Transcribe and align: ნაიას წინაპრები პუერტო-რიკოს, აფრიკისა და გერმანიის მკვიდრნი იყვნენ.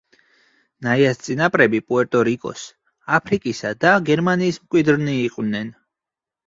ნაიას 0.87 1.19
წინაპრები 1.25 1.81
პუერტო-რიკოს, 1.91 2.65
აფრიკისა 3.19 3.75
და 3.87 3.93
გერმანიის 4.13 4.61
მკვიდრნი 4.67 5.19
იყვნენ. 5.31 5.75